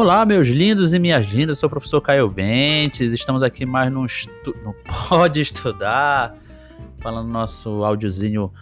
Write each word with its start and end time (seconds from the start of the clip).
Olá, 0.00 0.24
meus 0.24 0.46
lindos 0.46 0.94
e 0.94 0.98
minhas 1.00 1.26
lindas, 1.26 1.58
sou 1.58 1.66
o 1.66 1.70
professor 1.70 2.00
Caio 2.00 2.30
Bentes, 2.30 3.12
estamos 3.12 3.42
aqui 3.42 3.66
mais 3.66 3.92
no, 3.92 4.06
estu... 4.06 4.54
no 4.62 4.72
Pode 5.08 5.40
Estudar, 5.40 6.36
falando 7.00 7.28
nosso 7.28 7.82
áudiozinho 7.82 8.52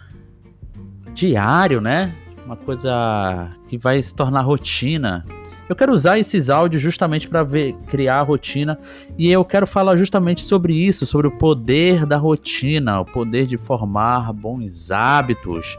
diário, 1.13 1.79
né? 1.79 2.15
Uma 2.43 2.55
coisa 2.55 3.51
que 3.67 3.77
vai 3.77 4.01
se 4.01 4.15
tornar 4.15 4.41
rotina. 4.41 5.23
Eu 5.69 5.75
quero 5.75 5.93
usar 5.93 6.17
esses 6.17 6.49
áudios 6.49 6.81
justamente 6.81 7.27
para 7.27 7.45
criar 7.85 8.21
a 8.21 8.23
rotina 8.23 8.79
e 9.15 9.31
eu 9.31 9.45
quero 9.45 9.67
falar 9.67 9.95
justamente 9.95 10.41
sobre 10.41 10.73
isso, 10.73 11.05
sobre 11.05 11.27
o 11.27 11.37
poder 11.37 12.03
da 12.07 12.17
rotina, 12.17 12.99
o 12.99 13.05
poder 13.05 13.45
de 13.45 13.57
formar 13.57 14.33
bons 14.33 14.89
hábitos. 14.89 15.77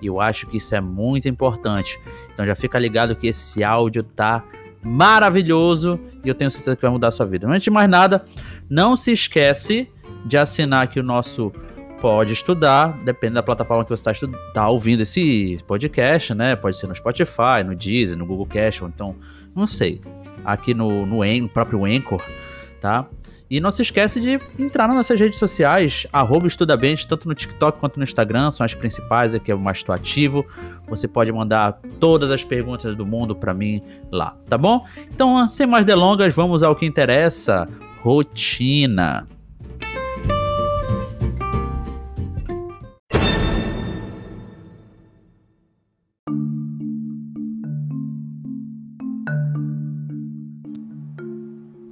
E 0.00 0.06
eu 0.06 0.18
acho 0.18 0.46
que 0.46 0.56
isso 0.56 0.74
é 0.74 0.80
muito 0.80 1.28
importante. 1.28 2.00
Então 2.32 2.46
já 2.46 2.56
fica 2.56 2.78
ligado 2.78 3.14
que 3.14 3.26
esse 3.26 3.62
áudio 3.62 4.02
tá 4.02 4.42
maravilhoso 4.84 5.98
e 6.24 6.28
eu 6.28 6.34
tenho 6.34 6.50
certeza 6.50 6.76
que 6.76 6.82
vai 6.82 6.90
mudar 6.90 7.08
a 7.08 7.12
sua 7.12 7.26
vida. 7.26 7.46
Mas 7.46 7.56
antes 7.56 7.64
de 7.64 7.70
mais 7.70 7.88
nada, 7.88 8.24
não 8.68 8.96
se 8.96 9.12
esquece 9.12 9.88
de 10.24 10.36
assinar 10.36 10.84
aqui 10.84 11.00
o 11.00 11.02
nosso 11.02 11.52
Pode 12.00 12.34
Estudar, 12.34 13.02
depende 13.02 13.34
da 13.34 13.42
plataforma 13.42 13.82
que 13.82 13.88
você 13.88 14.10
está 14.10 14.28
tá 14.52 14.68
ouvindo 14.68 15.02
esse 15.02 15.58
podcast, 15.66 16.34
né? 16.34 16.54
Pode 16.54 16.76
ser 16.76 16.86
no 16.86 16.94
Spotify, 16.94 17.64
no 17.64 17.74
Deezer, 17.74 18.18
no 18.18 18.26
Google 18.26 18.44
Cast, 18.44 18.82
ou 18.82 18.90
então, 18.90 19.16
não 19.56 19.66
sei, 19.66 20.02
aqui 20.44 20.74
no, 20.74 21.06
no, 21.06 21.24
no 21.24 21.48
próprio 21.48 21.82
Anchor, 21.86 22.22
tá? 22.78 23.06
E 23.50 23.60
não 23.60 23.70
se 23.70 23.82
esquece 23.82 24.20
de 24.20 24.40
entrar 24.58 24.88
nas 24.88 24.96
nossas 24.96 25.20
redes 25.20 25.38
sociais, 25.38 26.06
arroba 26.12 26.46
estudabente, 26.46 27.06
tanto 27.06 27.28
no 27.28 27.34
TikTok 27.34 27.78
quanto 27.78 27.98
no 27.98 28.04
Instagram, 28.04 28.50
são 28.50 28.64
as 28.64 28.74
principais, 28.74 29.34
aqui 29.34 29.52
é 29.52 29.54
o 29.54 29.58
mais 29.58 29.84
ativo. 29.88 30.46
Você 30.88 31.06
pode 31.06 31.30
mandar 31.30 31.78
todas 32.00 32.30
as 32.30 32.42
perguntas 32.42 32.96
do 32.96 33.04
mundo 33.04 33.36
para 33.36 33.52
mim 33.52 33.82
lá, 34.10 34.34
tá 34.48 34.56
bom? 34.56 34.86
Então, 35.12 35.46
sem 35.48 35.66
mais 35.66 35.84
delongas, 35.84 36.34
vamos 36.34 36.62
ao 36.62 36.74
que 36.74 36.86
interessa: 36.86 37.68
rotina. 38.02 39.26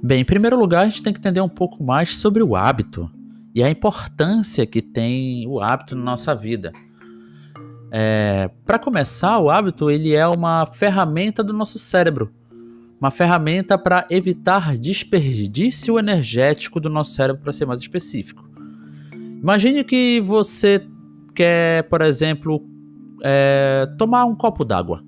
Bem, 0.05 0.19
em 0.19 0.25
primeiro 0.25 0.59
lugar, 0.59 0.81
a 0.81 0.89
gente 0.89 1.01
tem 1.01 1.13
que 1.13 1.19
entender 1.19 1.39
um 1.39 1.47
pouco 1.47 1.81
mais 1.81 2.17
sobre 2.17 2.43
o 2.43 2.57
hábito 2.57 3.09
e 3.55 3.63
a 3.63 3.69
importância 3.69 4.65
que 4.65 4.81
tem 4.81 5.47
o 5.47 5.61
hábito 5.61 5.95
na 5.95 6.03
nossa 6.03 6.35
vida. 6.35 6.73
É, 7.89 8.49
Para 8.65 8.77
começar, 8.77 9.39
o 9.39 9.49
hábito 9.49 9.89
ele 9.89 10.13
é 10.13 10.27
uma 10.27 10.65
ferramenta 10.65 11.41
do 11.41 11.53
nosso 11.53 11.79
cérebro, 11.79 12.33
uma 12.99 13.11
ferramenta 13.11 13.77
para 13.77 14.05
evitar 14.09 14.77
desperdício 14.77 15.97
energético 15.97 16.81
do 16.81 16.89
nosso 16.89 17.11
cérebro, 17.11 17.41
para 17.41 17.53
ser 17.53 17.65
mais 17.65 17.79
específico. 17.79 18.43
Imagine 19.41 19.85
que 19.85 20.19
você 20.19 20.85
quer, 21.33 21.83
por 21.83 22.01
exemplo, 22.01 22.61
é, 23.23 23.87
tomar 23.97 24.25
um 24.25 24.35
copo 24.35 24.65
d'água. 24.65 25.01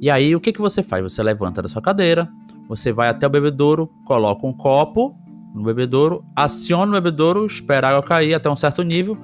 E 0.00 0.10
aí, 0.10 0.34
o 0.34 0.40
que, 0.40 0.50
que 0.50 0.60
você 0.62 0.82
faz? 0.82 1.02
Você 1.02 1.22
levanta 1.22 1.60
da 1.60 1.68
sua 1.68 1.82
cadeira, 1.82 2.26
você 2.68 2.92
vai 2.92 3.08
até 3.08 3.26
o 3.26 3.30
bebedouro, 3.30 3.90
coloca 4.04 4.46
um 4.46 4.52
copo 4.52 5.16
no 5.54 5.64
bebedouro, 5.64 6.22
aciona 6.36 6.92
o 6.92 6.94
bebedouro, 6.94 7.46
espera 7.46 7.88
a 7.88 7.90
água 7.90 8.02
cair 8.02 8.34
até 8.34 8.50
um 8.50 8.56
certo 8.56 8.82
nível, 8.82 9.16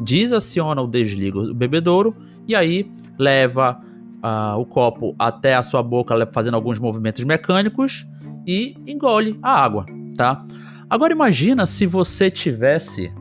desaciona 0.00 0.80
ou 0.80 0.88
desliga 0.88 1.38
o 1.38 1.54
bebedouro 1.54 2.16
e 2.48 2.54
aí 2.54 2.90
leva 3.18 3.78
uh, 4.16 4.58
o 4.58 4.64
copo 4.64 5.14
até 5.18 5.54
a 5.54 5.62
sua 5.62 5.82
boca, 5.82 6.14
fazendo 6.32 6.54
alguns 6.54 6.78
movimentos 6.78 7.22
mecânicos 7.24 8.06
e 8.46 8.74
engole 8.86 9.38
a 9.42 9.62
água, 9.62 9.84
tá? 10.16 10.44
Agora 10.88 11.12
imagina 11.12 11.66
se 11.66 11.84
você 11.84 12.30
tivesse 12.30 13.12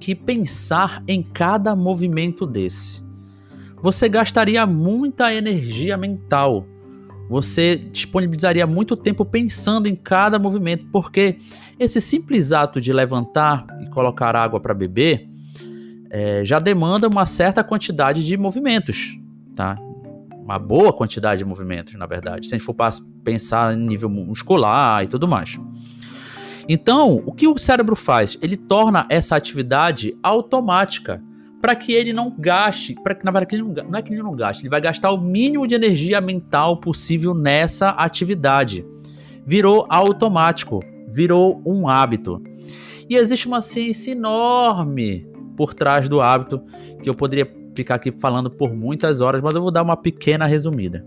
que 0.00 0.14
pensar 0.14 1.02
em 1.06 1.22
cada 1.22 1.76
movimento 1.76 2.46
desse. 2.46 3.04
Você 3.82 4.08
gastaria 4.08 4.66
muita 4.66 5.32
energia 5.32 5.96
mental 5.96 6.66
você 7.30 7.76
disponibilizaria 7.76 8.66
muito 8.66 8.96
tempo 8.96 9.24
pensando 9.24 9.86
em 9.86 9.94
cada 9.94 10.36
movimento, 10.36 10.84
porque 10.90 11.38
esse 11.78 12.00
simples 12.00 12.50
ato 12.50 12.80
de 12.80 12.92
levantar 12.92 13.64
e 13.80 13.86
colocar 13.86 14.34
água 14.34 14.58
para 14.58 14.74
beber 14.74 15.28
é, 16.10 16.44
já 16.44 16.58
demanda 16.58 17.06
uma 17.06 17.24
certa 17.26 17.62
quantidade 17.62 18.26
de 18.26 18.36
movimentos, 18.36 19.16
tá? 19.54 19.76
Uma 20.42 20.58
boa 20.58 20.92
quantidade 20.92 21.38
de 21.38 21.44
movimentos, 21.44 21.94
na 21.94 22.04
verdade, 22.04 22.48
se 22.48 22.54
a 22.56 22.58
gente 22.58 22.66
for 22.66 22.74
pensar 23.22 23.74
em 23.74 23.80
nível 23.80 24.10
muscular 24.10 25.04
e 25.04 25.06
tudo 25.06 25.28
mais. 25.28 25.56
Então, 26.68 27.22
o 27.24 27.30
que 27.30 27.46
o 27.46 27.56
cérebro 27.56 27.94
faz? 27.94 28.36
Ele 28.42 28.56
torna 28.56 29.06
essa 29.08 29.36
atividade 29.36 30.18
automática 30.20 31.22
para 31.60 31.74
que 31.74 31.92
ele 31.92 32.12
não 32.12 32.34
gaste, 32.36 32.94
para 33.02 33.14
que 33.14 33.24
na 33.24 33.30
verdade 33.30 33.56
ele 33.56 33.62
não, 33.62 33.84
não 33.90 33.98
é 33.98 34.02
que 34.02 34.12
ele 34.12 34.22
não 34.22 34.34
gaste, 34.34 34.62
ele 34.62 34.70
vai 34.70 34.80
gastar 34.80 35.12
o 35.12 35.20
mínimo 35.20 35.66
de 35.66 35.74
energia 35.74 36.20
mental 36.20 36.78
possível 36.78 37.34
nessa 37.34 37.90
atividade. 37.90 38.84
Virou 39.44 39.86
automático, 39.88 40.80
virou 41.08 41.60
um 41.64 41.88
hábito. 41.88 42.42
E 43.08 43.16
existe 43.16 43.46
uma 43.46 43.60
ciência 43.60 44.12
enorme 44.12 45.26
por 45.56 45.74
trás 45.74 46.08
do 46.08 46.20
hábito 46.20 46.62
que 47.02 47.10
eu 47.10 47.14
poderia 47.14 47.50
ficar 47.74 47.96
aqui 47.96 48.12
falando 48.12 48.50
por 48.50 48.74
muitas 48.74 49.20
horas, 49.20 49.42
mas 49.42 49.54
eu 49.54 49.62
vou 49.62 49.70
dar 49.70 49.82
uma 49.82 49.96
pequena 49.96 50.46
resumida. 50.46 51.04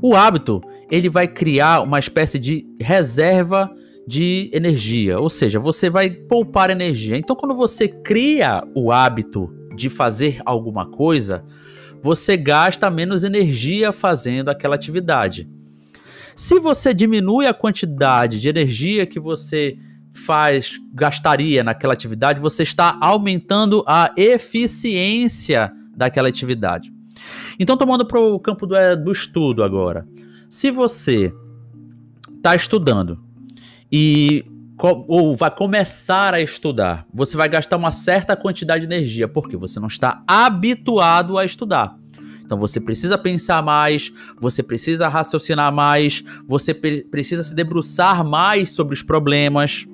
O 0.00 0.14
hábito, 0.14 0.60
ele 0.90 1.08
vai 1.08 1.26
criar 1.26 1.80
uma 1.82 1.98
espécie 1.98 2.38
de 2.38 2.66
reserva 2.80 3.70
de 4.06 4.50
energia, 4.52 5.18
ou 5.18 5.30
seja, 5.30 5.58
você 5.58 5.88
vai 5.88 6.10
poupar 6.10 6.70
energia. 6.70 7.16
Então, 7.16 7.34
quando 7.34 7.54
você 7.54 7.88
cria 7.88 8.62
o 8.74 8.92
hábito 8.92 9.50
de 9.74 9.88
fazer 9.88 10.40
alguma 10.44 10.86
coisa, 10.86 11.44
você 12.02 12.36
gasta 12.36 12.90
menos 12.90 13.24
energia 13.24 13.92
fazendo 13.92 14.50
aquela 14.50 14.74
atividade. 14.74 15.48
Se 16.36 16.58
você 16.58 16.92
diminui 16.92 17.46
a 17.46 17.54
quantidade 17.54 18.40
de 18.40 18.48
energia 18.48 19.06
que 19.06 19.18
você 19.18 19.76
faz, 20.12 20.78
gastaria 20.92 21.64
naquela 21.64 21.92
atividade, 21.92 22.40
você 22.40 22.62
está 22.62 22.98
aumentando 23.00 23.82
a 23.86 24.12
eficiência 24.16 25.72
daquela 25.96 26.28
atividade. 26.28 26.92
Então, 27.58 27.76
tomando 27.76 28.04
para 28.04 28.20
o 28.20 28.38
campo 28.38 28.66
do, 28.66 28.74
do 29.02 29.12
estudo 29.12 29.62
agora. 29.62 30.06
Se 30.50 30.70
você 30.70 31.32
está 32.36 32.54
estudando 32.54 33.18
e 33.96 34.44
ou 35.08 35.36
vai 35.36 35.54
começar 35.54 36.34
a 36.34 36.40
estudar, 36.40 37.06
você 37.14 37.36
vai 37.36 37.48
gastar 37.48 37.76
uma 37.76 37.92
certa 37.92 38.34
quantidade 38.34 38.84
de 38.84 38.92
energia, 38.92 39.28
porque 39.28 39.56
você 39.56 39.78
não 39.78 39.86
está 39.86 40.20
habituado 40.26 41.38
a 41.38 41.44
estudar. 41.44 41.96
Então 42.44 42.58
você 42.58 42.80
precisa 42.80 43.16
pensar 43.16 43.62
mais, 43.62 44.12
você 44.40 44.64
precisa 44.64 45.06
raciocinar 45.06 45.72
mais, 45.72 46.24
você 46.44 46.74
precisa 46.74 47.44
se 47.44 47.54
debruçar 47.54 48.24
mais 48.24 48.72
sobre 48.72 48.94
os 48.94 49.02
problemas, 49.04 49.86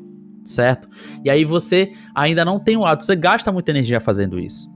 certo? 0.46 0.88
E 1.22 1.28
aí 1.28 1.44
você 1.44 1.92
ainda 2.14 2.42
não 2.42 2.58
tem 2.58 2.78
o 2.78 2.86
hábito, 2.86 3.04
você 3.04 3.14
gasta 3.14 3.52
muita 3.52 3.70
energia 3.70 4.00
fazendo 4.00 4.40
isso. 4.40 4.66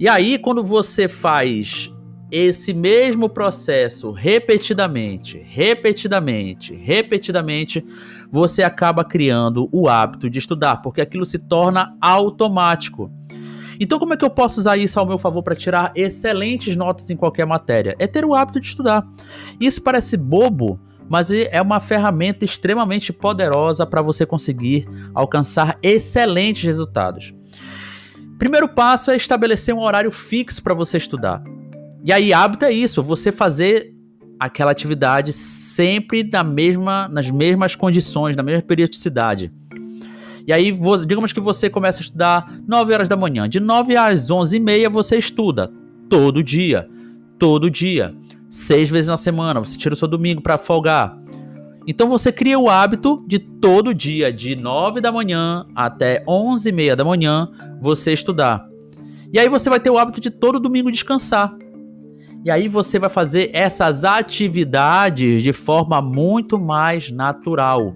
E 0.00 0.08
aí 0.08 0.38
quando 0.38 0.64
você 0.64 1.08
faz 1.08 1.92
esse 2.30 2.74
mesmo 2.74 3.28
processo 3.28 4.10
repetidamente, 4.10 5.38
repetidamente, 5.46 6.74
repetidamente, 6.74 7.84
você 8.30 8.62
acaba 8.62 9.04
criando 9.04 9.68
o 9.72 9.88
hábito 9.88 10.28
de 10.28 10.38
estudar, 10.38 10.76
porque 10.76 11.00
aquilo 11.00 11.24
se 11.24 11.38
torna 11.38 11.96
automático. 12.00 13.10
Então, 13.80 13.98
como 13.98 14.12
é 14.12 14.16
que 14.16 14.24
eu 14.24 14.30
posso 14.30 14.60
usar 14.60 14.76
isso 14.76 14.98
ao 14.98 15.06
meu 15.06 15.18
favor 15.18 15.42
para 15.42 15.54
tirar 15.54 15.92
excelentes 15.94 16.74
notas 16.76 17.10
em 17.10 17.16
qualquer 17.16 17.46
matéria? 17.46 17.94
É 17.98 18.06
ter 18.06 18.24
o 18.24 18.34
hábito 18.34 18.60
de 18.60 18.66
estudar. 18.66 19.06
Isso 19.60 19.80
parece 19.80 20.16
bobo, 20.16 20.80
mas 21.08 21.30
é 21.30 21.62
uma 21.62 21.80
ferramenta 21.80 22.44
extremamente 22.44 23.12
poderosa 23.12 23.86
para 23.86 24.02
você 24.02 24.26
conseguir 24.26 24.86
alcançar 25.14 25.78
excelentes 25.82 26.64
resultados. 26.64 27.32
Primeiro 28.38 28.68
passo 28.68 29.10
é 29.10 29.16
estabelecer 29.16 29.74
um 29.74 29.80
horário 29.80 30.10
fixo 30.10 30.62
para 30.62 30.74
você 30.74 30.98
estudar. 30.98 31.42
E 32.04 32.12
aí, 32.12 32.32
hábito 32.32 32.64
é 32.64 32.72
isso, 32.72 33.02
você 33.02 33.32
fazer 33.32 33.92
aquela 34.38 34.70
atividade 34.70 35.32
sempre 35.32 36.22
na 36.22 36.44
mesma, 36.44 37.08
nas 37.08 37.30
mesmas 37.30 37.74
condições, 37.74 38.36
na 38.36 38.42
mesma 38.42 38.62
periodicidade. 38.62 39.52
E 40.46 40.52
aí, 40.52 40.72
digamos 41.06 41.32
que 41.32 41.40
você 41.40 41.68
começa 41.68 42.00
a 42.00 42.02
estudar 42.02 42.50
9 42.66 42.94
horas 42.94 43.08
da 43.08 43.16
manhã. 43.16 43.48
De 43.48 43.60
9 43.60 43.96
às 43.96 44.30
11 44.30 44.56
e 44.56 44.60
meia 44.60 44.88
você 44.88 45.18
estuda 45.18 45.70
todo 46.08 46.42
dia. 46.42 46.88
Todo 47.38 47.70
dia. 47.70 48.14
Seis 48.48 48.88
vezes 48.88 49.08
na 49.08 49.18
semana. 49.18 49.60
Você 49.60 49.76
tira 49.76 49.92
o 49.92 49.96
seu 49.96 50.08
domingo 50.08 50.40
para 50.40 50.56
folgar. 50.56 51.18
Então 51.86 52.08
você 52.08 52.32
cria 52.32 52.58
o 52.58 52.68
hábito 52.68 53.22
de 53.26 53.38
todo 53.38 53.94
dia, 53.94 54.32
de 54.32 54.56
9 54.56 55.00
da 55.00 55.12
manhã 55.12 55.66
até 55.74 56.24
11 56.26 56.68
e 56.68 56.72
meia 56.72 56.96
da 56.96 57.04
manhã, 57.04 57.50
você 57.80 58.12
estudar. 58.12 58.66
E 59.32 59.38
aí 59.38 59.48
você 59.48 59.68
vai 59.68 59.80
ter 59.80 59.90
o 59.90 59.98
hábito 59.98 60.20
de 60.20 60.30
todo 60.30 60.60
domingo 60.60 60.90
descansar. 60.90 61.54
E 62.44 62.50
aí 62.50 62.68
você 62.68 62.98
vai 62.98 63.10
fazer 63.10 63.50
essas 63.52 64.04
atividades 64.04 65.42
de 65.42 65.52
forma 65.52 66.00
muito 66.00 66.58
mais 66.58 67.10
natural. 67.10 67.94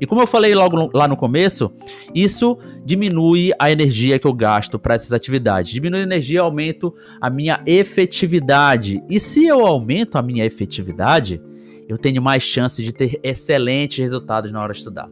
E 0.00 0.06
como 0.06 0.20
eu 0.20 0.26
falei 0.26 0.54
logo 0.54 0.90
lá 0.94 1.06
no 1.06 1.16
começo, 1.16 1.70
isso 2.14 2.58
diminui 2.84 3.52
a 3.58 3.70
energia 3.70 4.18
que 4.18 4.26
eu 4.26 4.32
gasto 4.32 4.78
para 4.78 4.94
essas 4.94 5.12
atividades. 5.12 5.72
Diminui 5.72 6.00
a 6.00 6.04
energia, 6.04 6.40
eu 6.40 6.44
aumento 6.44 6.94
a 7.20 7.28
minha 7.28 7.62
efetividade. 7.66 9.02
E 9.08 9.20
se 9.20 9.46
eu 9.46 9.66
aumento 9.66 10.16
a 10.16 10.22
minha 10.22 10.44
efetividade, 10.44 11.40
eu 11.88 11.98
tenho 11.98 12.22
mais 12.22 12.42
chance 12.42 12.82
de 12.82 12.92
ter 12.92 13.20
excelentes 13.22 13.98
resultados 13.98 14.50
na 14.50 14.62
hora 14.62 14.72
de 14.72 14.78
estudar. 14.78 15.10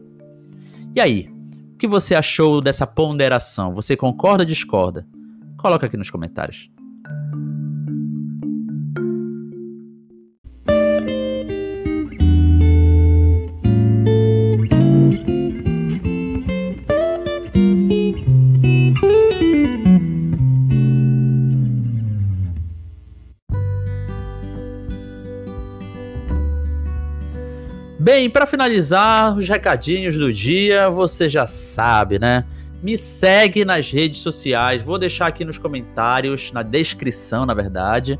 E 0.95 0.99
aí, 0.99 1.29
o 1.73 1.77
que 1.77 1.87
você 1.87 2.15
achou 2.15 2.59
dessa 2.61 2.87
ponderação? 2.87 3.73
Você 3.75 3.95
concorda 3.95 4.43
ou 4.43 4.47
discorda? 4.47 5.05
Coloca 5.57 5.85
aqui 5.85 5.95
nos 5.95 6.09
comentários. 6.09 6.70
Bem, 28.01 28.31
para 28.31 28.47
finalizar 28.47 29.37
os 29.37 29.47
recadinhos 29.47 30.17
do 30.17 30.33
dia, 30.33 30.89
você 30.89 31.29
já 31.29 31.45
sabe, 31.45 32.17
né? 32.17 32.43
Me 32.81 32.97
segue 32.97 33.63
nas 33.63 33.91
redes 33.91 34.21
sociais, 34.21 34.81
vou 34.81 34.97
deixar 34.97 35.27
aqui 35.27 35.45
nos 35.45 35.59
comentários, 35.59 36.51
na 36.51 36.63
descrição, 36.63 37.45
na 37.45 37.53
verdade. 37.53 38.19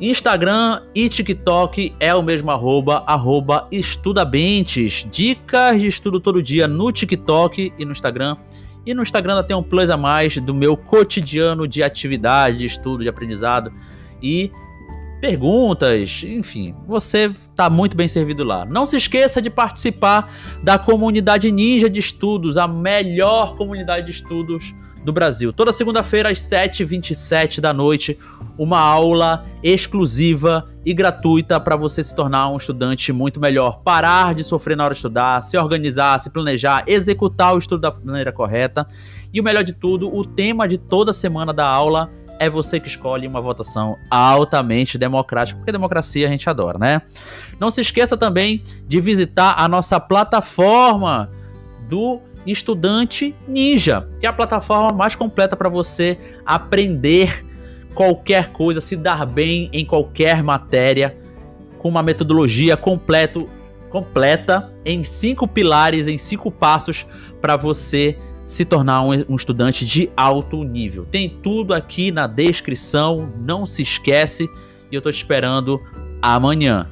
Instagram 0.00 0.84
e 0.94 1.06
TikTok 1.06 1.94
é 2.00 2.14
o 2.14 2.22
mesmo 2.22 2.50
arroba, 2.50 3.04
arroba 3.06 3.68
estudabentes. 3.70 5.06
Dicas 5.10 5.78
de 5.78 5.86
estudo 5.86 6.18
todo 6.18 6.42
dia 6.42 6.66
no 6.66 6.90
TikTok 6.90 7.74
e 7.78 7.84
no 7.84 7.92
Instagram. 7.92 8.38
E 8.86 8.94
no 8.94 9.02
Instagram 9.02 9.42
tem 9.42 9.54
um 9.54 9.62
plus 9.62 9.90
a 9.90 9.98
mais 9.98 10.38
do 10.38 10.54
meu 10.54 10.78
cotidiano 10.78 11.68
de 11.68 11.82
atividade, 11.82 12.56
de 12.56 12.64
estudo, 12.64 13.02
de 13.02 13.08
aprendizado. 13.10 13.70
E 14.22 14.50
perguntas, 15.20 16.22
enfim, 16.24 16.74
você 16.86 17.32
está 17.50 17.68
muito 17.68 17.96
bem 17.96 18.08
servido 18.08 18.44
lá. 18.44 18.64
Não 18.64 18.86
se 18.86 18.96
esqueça 18.96 19.42
de 19.42 19.50
participar 19.50 20.32
da 20.62 20.78
comunidade 20.78 21.50
Ninja 21.50 21.90
de 21.90 22.00
Estudos, 22.00 22.56
a 22.56 22.68
melhor 22.68 23.56
comunidade 23.56 24.06
de 24.06 24.12
estudos 24.12 24.74
do 25.04 25.12
Brasil. 25.12 25.52
Toda 25.52 25.72
segunda-feira 25.72 26.30
às 26.30 26.38
7h27 26.38 27.60
da 27.60 27.72
noite, 27.72 28.18
uma 28.56 28.78
aula 28.78 29.46
exclusiva 29.62 30.68
e 30.84 30.92
gratuita 30.92 31.60
para 31.60 31.76
você 31.76 32.02
se 32.02 32.14
tornar 32.14 32.50
um 32.50 32.56
estudante 32.56 33.12
muito 33.12 33.40
melhor. 33.40 33.80
Parar 33.82 34.34
de 34.34 34.44
sofrer 34.44 34.76
na 34.76 34.84
hora 34.84 34.94
de 34.94 34.98
estudar, 34.98 35.42
se 35.42 35.56
organizar, 35.56 36.18
se 36.18 36.30
planejar, 36.30 36.84
executar 36.86 37.54
o 37.54 37.58
estudo 37.58 37.80
da 37.80 37.90
maneira 37.90 38.32
correta. 38.32 38.86
E 39.32 39.40
o 39.40 39.44
melhor 39.44 39.62
de 39.62 39.72
tudo, 39.72 40.14
o 40.14 40.24
tema 40.24 40.66
de 40.66 40.78
toda 40.78 41.12
semana 41.12 41.52
da 41.52 41.66
aula 41.66 42.10
é 42.38 42.48
você 42.48 42.78
que 42.80 42.88
escolhe 42.88 43.26
uma 43.26 43.40
votação 43.40 43.98
altamente 44.10 44.96
democrática, 44.96 45.58
porque 45.58 45.72
democracia 45.72 46.26
a 46.26 46.30
gente 46.30 46.48
adora, 46.48 46.78
né? 46.78 47.02
Não 47.58 47.70
se 47.70 47.80
esqueça 47.80 48.16
também 48.16 48.62
de 48.86 49.00
visitar 49.00 49.54
a 49.58 49.68
nossa 49.68 49.98
plataforma 49.98 51.30
do 51.88 52.20
Estudante 52.46 53.34
Ninja, 53.46 54.08
que 54.20 54.26
é 54.26 54.28
a 54.28 54.32
plataforma 54.32 54.96
mais 54.96 55.14
completa 55.14 55.56
para 55.56 55.68
você 55.68 56.18
aprender 56.46 57.44
qualquer 57.94 58.52
coisa, 58.52 58.80
se 58.80 58.96
dar 58.96 59.26
bem 59.26 59.68
em 59.72 59.84
qualquer 59.84 60.42
matéria, 60.42 61.16
com 61.78 61.88
uma 61.88 62.02
metodologia 62.02 62.76
completo, 62.76 63.48
completa 63.90 64.72
em 64.84 65.02
cinco 65.02 65.48
pilares, 65.48 66.06
em 66.06 66.18
cinco 66.18 66.50
passos 66.50 67.06
para 67.40 67.56
você 67.56 68.16
se 68.48 68.64
tornar 68.64 69.02
um, 69.02 69.10
um, 69.28 69.36
estudante 69.36 69.84
de 69.84 70.08
alto 70.16 70.64
nível. 70.64 71.04
Tem 71.04 71.28
tudo 71.28 71.74
aqui 71.74 72.10
na 72.10 72.26
descrição, 72.26 73.30
não 73.38 73.66
se 73.66 73.82
esquece 73.82 74.48
e 74.90 74.94
eu 74.94 75.02
tô 75.02 75.12
te 75.12 75.16
esperando 75.16 75.80
amanhã. 76.22 76.88